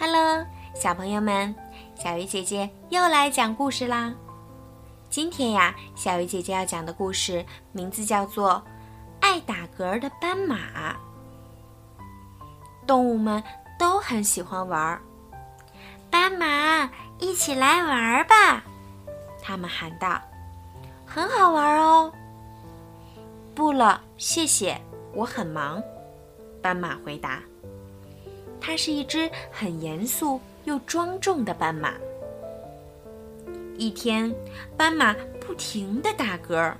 [0.00, 1.52] Hello，小朋友们，
[1.96, 4.14] 小鱼姐姐又来讲故事啦。
[5.10, 8.52] 今天呀，小鱼姐姐要讲的故事名字叫做
[9.18, 10.56] 《爱打嗝的斑马》。
[12.86, 13.42] 动物们
[13.76, 15.02] 都很喜欢玩儿，
[16.08, 16.88] 斑马
[17.18, 18.62] 一起来玩儿吧！
[19.42, 20.22] 他们喊道
[21.04, 22.12] ：“很好玩哦。”
[23.52, 24.80] 不了，谢谢，
[25.12, 25.82] 我很忙。
[26.62, 27.42] 斑马回答。
[28.60, 31.94] 它是一只很严肃又庄重的斑马。
[33.76, 34.34] 一天，
[34.76, 36.74] 斑马不停地打嗝。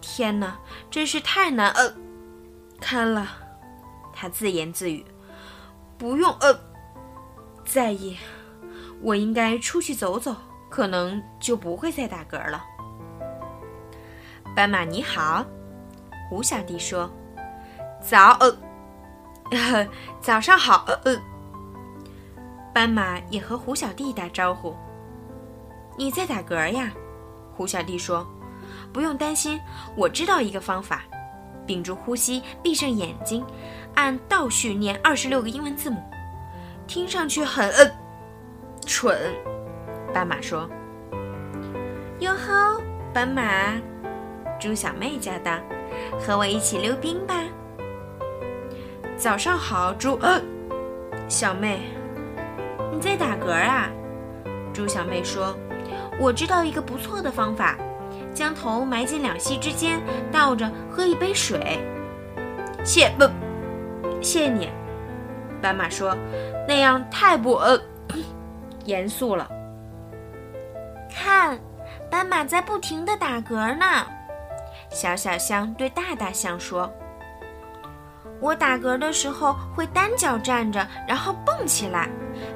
[0.00, 0.58] 天哪，
[0.90, 1.94] 真是太难呃
[2.80, 3.28] 看了，
[4.12, 5.04] 他自言自语。
[5.98, 6.58] 不用呃
[7.64, 8.16] 在意，
[9.02, 10.34] 我应该出去走走，
[10.70, 12.64] 可能就不会再打嗝了。
[14.56, 15.44] 斑马你好，
[16.28, 17.08] 胡小弟说。
[18.02, 18.69] 早呃。
[20.20, 21.16] 早上好，呃。
[22.72, 24.76] 斑马也和胡小弟打招呼。
[25.96, 26.92] 你在打嗝呀？
[27.56, 28.26] 胡小弟说
[28.92, 29.60] ：“不用担心，
[29.96, 31.02] 我知道一个方法。
[31.66, 33.44] 屏住呼吸，闭上眼睛，
[33.94, 36.02] 按倒序念二十六个英文字母。
[36.86, 37.90] 听上去很呃
[38.86, 39.18] 蠢。”
[40.14, 40.68] 斑马说
[42.20, 42.80] ：“哟吼，
[43.12, 43.42] 斑马！”
[44.58, 45.58] 猪小妹叫道
[46.18, 47.34] ：“和我一起溜冰吧。”
[49.20, 50.18] 早上好，猪。
[51.28, 51.80] 小妹，
[52.90, 53.90] 你在打嗝啊？
[54.72, 55.54] 猪小妹说
[56.18, 57.76] ：“我知道一个不错的方法，
[58.32, 60.00] 将头埋进两膝之间，
[60.32, 61.78] 倒着喝一杯水。”
[62.82, 63.28] 谢不，
[64.22, 64.70] 谢谢你。
[65.60, 66.16] 斑马说
[66.66, 67.78] ：“那样太不呃
[68.86, 69.46] 严肃了。”
[71.14, 71.58] 看，
[72.10, 73.84] 斑马在不停的打嗝呢。
[74.88, 76.90] 小小象对大大象说。
[78.40, 82.08] 我打嗝的时候会单脚站着，然后蹦起来，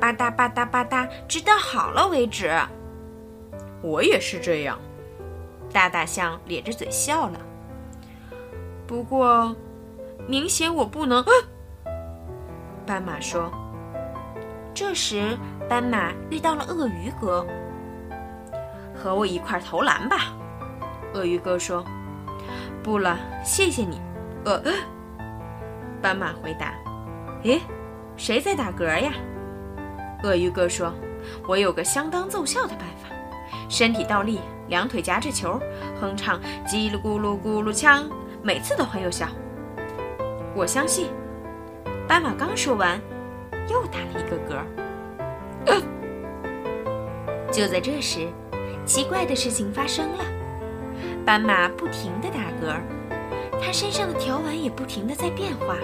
[0.00, 2.50] 吧嗒吧嗒吧嗒，直到好了为止。
[3.82, 4.78] 我也是这样。
[5.72, 7.38] 大大象咧着嘴笑了。
[8.86, 9.54] 不过，
[10.26, 11.22] 明显我不能。
[12.86, 13.52] 斑马说。
[14.72, 15.36] 这时，
[15.68, 17.46] 斑马遇到了鳄鱼哥。
[18.94, 20.34] 和我一块投篮吧。
[21.12, 21.84] 鳄鱼哥说。
[22.82, 24.00] 不了，谢谢你。
[24.44, 24.62] 呃。
[26.00, 26.74] 斑马回答
[27.44, 27.60] ：“诶，
[28.16, 29.12] 谁在打嗝呀？”
[30.24, 30.92] 鳄鱼哥说
[31.48, 33.08] ：“我有个相当奏效的办法，
[33.68, 35.60] 身体倒立，两腿夹着球，
[36.00, 38.04] 哼唱叽里咕噜咕噜锵，
[38.42, 39.26] 每次都很有效。
[40.54, 41.08] 我相信。”
[42.08, 43.00] 斑马刚说完，
[43.68, 44.62] 又打了一个嗝。
[47.50, 48.28] 就在这时，
[48.84, 50.24] 奇怪的事情发生了：
[51.24, 52.76] 斑马不停地打嗝。
[53.60, 55.76] 它身上的条纹也不停的在变化，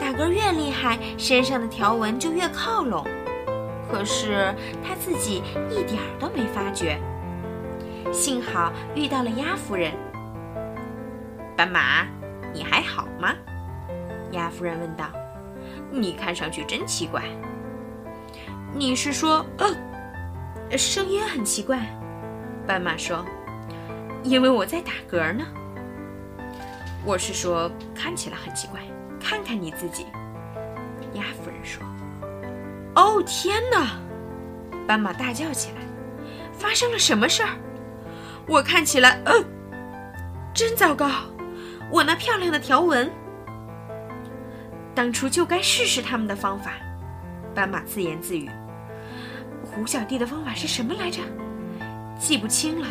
[0.00, 3.04] 打嗝越厉害，身上的条纹就越靠拢。
[3.90, 6.98] 可是它自己一点儿都没发觉。
[8.12, 9.92] 幸好遇到了鸭夫人。
[11.56, 12.06] 斑马，
[12.52, 13.34] 你还好吗？
[14.32, 15.06] 鸭夫人问道。
[15.90, 17.22] 你看上去真奇怪。
[18.72, 21.78] 你是说，呃，声音很奇怪？
[22.66, 23.24] 斑马说，
[24.22, 25.44] 因为我在打嗝呢。
[27.06, 28.80] 我是说，看起来很奇怪。
[29.20, 30.06] 看看你自己，
[31.14, 31.82] 鸭夫人说
[32.96, 33.98] ：“哦，天哪！”
[34.86, 35.82] 斑马大叫起来
[36.52, 37.50] ：“发生了什么事儿？
[38.46, 39.32] 我看起来，呃，
[40.54, 41.10] 真糟糕！
[41.90, 43.10] 我那漂亮的条纹，
[44.94, 46.72] 当初就该试试他们的方法。”
[47.54, 48.50] 斑马自言自语
[49.64, 51.20] ：“胡小弟的方法是什么来着？
[52.18, 52.86] 记不清了。”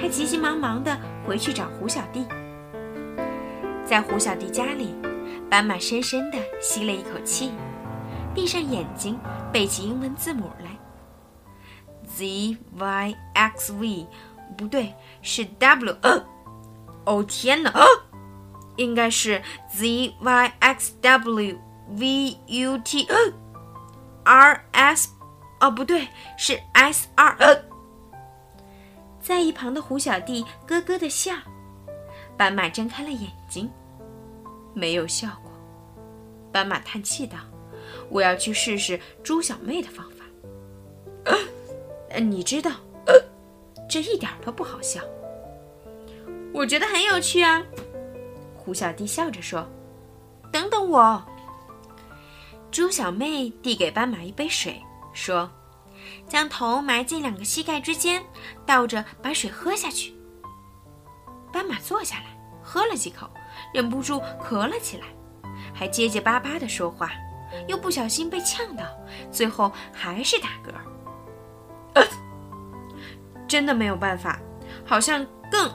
[0.00, 2.26] 他急急忙忙地回去找胡小弟。
[3.92, 4.94] 在胡小弟家里，
[5.50, 7.52] 斑马深深地吸了一口气，
[8.34, 9.20] 闭上眼睛
[9.52, 10.70] 背起英文字母来。
[12.06, 14.06] Z Y X V，
[14.56, 15.94] 不对，是 W。
[16.00, 16.24] 呃
[17.04, 17.70] 哦天哪！
[18.76, 23.16] 应该是 Z Y X W V U T 呃
[24.24, 25.10] R S。
[25.60, 27.36] 哦，不对，是 S R。
[27.40, 27.62] 呃
[29.20, 31.34] 在一旁的胡小弟咯咯的笑。
[32.38, 33.70] 斑马睁开了眼睛。
[34.74, 35.52] 没有效果，
[36.52, 37.38] 斑马叹气道
[38.10, 40.24] ：“我要去试试猪小妹的方法。”
[42.20, 42.72] 你知道，
[43.88, 45.00] 这一点都不好笑。
[46.52, 47.62] 我觉得很有趣啊。”
[48.54, 49.66] 胡小弟笑着说
[50.52, 51.22] ：“等等我。”
[52.70, 54.80] 猪小妹递给斑马一杯水，
[55.12, 55.50] 说
[56.28, 58.24] ：“将头埋进两个膝盖之间，
[58.66, 60.14] 倒着把水喝下去。”
[61.52, 63.28] 斑马坐下来，喝了几口。
[63.72, 65.06] 忍不住咳了起来，
[65.74, 67.10] 还结结巴巴地说话
[67.68, 68.84] ：“又不小心被呛到，
[69.30, 70.72] 最后还是打嗝。
[73.46, 74.38] 真的没有办法，
[74.84, 75.70] 好像更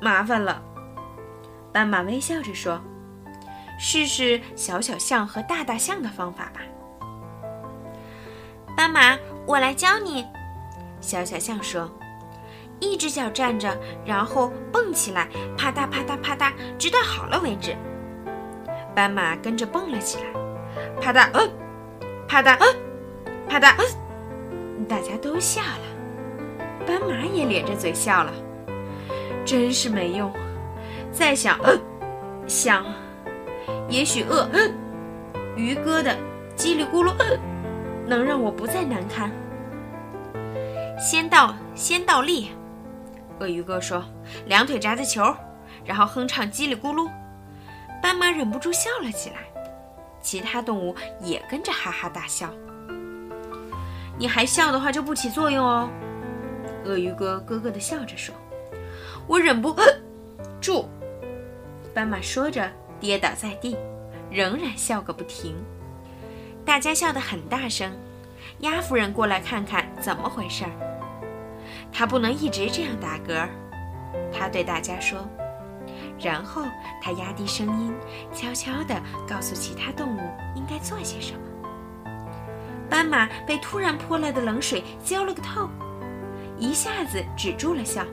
[0.00, 0.62] 麻烦了。
[1.72, 2.80] 斑马微笑着说
[3.80, 6.60] ：“试试小小象和大大象的方法吧。”
[8.76, 10.26] 斑马，我来教你。
[11.00, 11.90] 小小象说
[12.80, 17.76] ：“一只脚站着，然后蹦起来，啪嗒啪嗒啪嗒，直到好了为止。”
[18.94, 20.24] 斑马跟着蹦了起来，
[21.00, 21.50] 啪嗒，嗯，
[22.26, 22.66] 啪嗒，嗯，
[23.48, 28.32] 啪嗒，嗯，大家都笑了，斑马也咧着嘴笑了。
[29.44, 30.32] 真是没用，
[31.12, 31.80] 再想，嗯，
[32.46, 32.84] 想，
[33.88, 34.72] 也许饿，嗯，
[35.56, 36.16] 鱼哥的
[36.56, 37.38] 叽里咕噜，嗯。
[38.08, 39.28] 能让我不再难堪。
[40.96, 42.52] 先倒先倒立，
[43.40, 44.04] 鳄鱼哥说
[44.46, 45.34] ：“两腿扎着球，
[45.84, 47.10] 然后哼唱叽里咕噜。”
[48.02, 49.36] 斑马忍不住笑了起来，
[50.20, 52.48] 其他动物也跟着哈哈大笑。
[54.18, 55.88] 你还笑的话就不起作用哦。
[56.84, 58.34] 鳄鱼哥咯咯的笑着说
[59.26, 59.74] ：“我忍不
[60.60, 60.88] 住。”
[61.92, 63.76] 斑马说着跌倒在地，
[64.30, 65.56] 仍然笑个不停。
[66.64, 67.92] 大家笑得很大声，
[68.60, 70.70] 鸭夫人过来看看怎么回事儿。
[71.96, 73.48] 他不能一直这样打嗝，
[74.30, 75.26] 他对大家说。
[76.20, 76.62] 然后
[77.02, 77.94] 他压低声音，
[78.34, 78.94] 悄悄地
[79.26, 80.20] 告诉其他动物
[80.54, 81.40] 应该做些什么。
[82.90, 85.70] 斑马被突然泼来的冷水浇了个透，
[86.58, 88.04] 一下子止住了笑。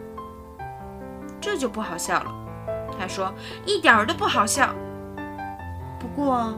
[1.42, 2.34] 这就不好笑了，
[2.98, 3.34] 他说
[3.68, 4.74] ：“一点儿都不好笑。”
[6.00, 6.54] 不过。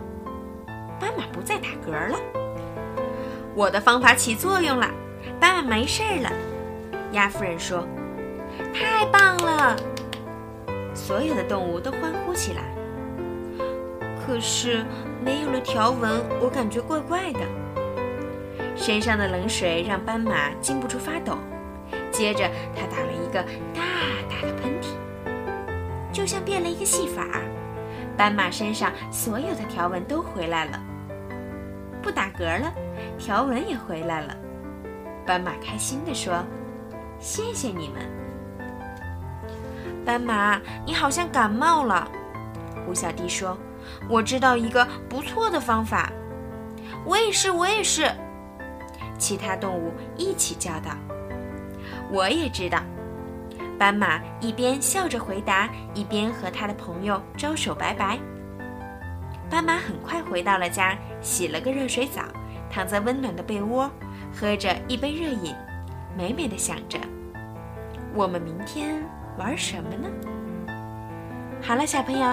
[1.00, 2.18] 斑马不再打嗝了，
[3.54, 4.88] 我的方法起作用了，
[5.40, 6.32] 斑马没事了。
[7.16, 7.88] 鸭夫人说
[8.76, 9.76] ：“太棒了！”
[10.94, 12.64] 所有的动物都欢呼起来。
[14.28, 14.84] 可是
[15.24, 17.40] 没有了条纹，我感觉怪怪的。
[18.76, 21.38] 身上的冷水让斑马禁不住发抖，
[22.12, 23.42] 接着他打了一个
[23.74, 23.82] 大
[24.30, 24.90] 大的喷嚏，
[26.12, 27.26] 就像变了一个戏法。
[28.18, 30.82] 斑马身上所有的条纹都回来了，
[32.02, 32.74] 不打嗝了，
[33.18, 34.36] 条纹也回来了。
[35.26, 36.44] 斑马开心地说
[37.26, 38.08] ：“谢谢你们。”
[40.06, 42.08] 斑马，你好像感冒了。
[42.86, 43.58] 胡小弟说
[44.08, 46.12] ：“我知道一个不错的方法。”
[47.04, 48.08] 我也是，我也是。
[49.18, 50.92] 其他动物一起叫道
[52.14, 52.80] ：“我也知道。”
[53.80, 58.20] 斑马一边笑着回答，一边和他的朋友招手拜拜。
[59.50, 62.22] 斑马很快回到了家，洗了个热水澡，
[62.70, 63.90] 躺在温暖的被窝，
[64.32, 65.56] 喝着一杯热饮，
[66.16, 67.00] 美美的想着：
[68.16, 69.04] 我们明天
[69.38, 70.08] 玩什么呢？
[71.62, 72.26] 好了，小朋友，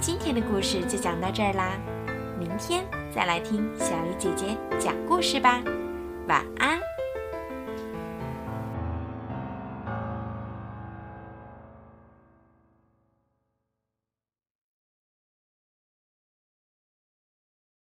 [0.00, 1.78] 今天的故事就讲到这儿啦，
[2.36, 5.62] 明天再来听小鱼姐姐讲故事吧，
[6.26, 6.80] 晚安。